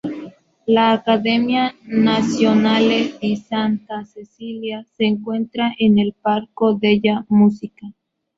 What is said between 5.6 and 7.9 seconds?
en el Parco della Musica.